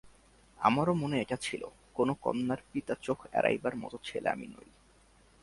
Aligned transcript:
আমারও 0.59 0.93
মনে 0.93 1.17
এটা 1.21 1.35
ছিল, 1.35 1.61
কোনো 1.93 2.13
কন্যার 2.21 2.61
পিতার 2.71 2.97
চোখ 3.01 3.17
এড়াইবার 3.33 3.73
মতো 3.75 3.97
ছেলে 4.03 4.27
আমি 4.29 4.47
নই। 4.47 4.69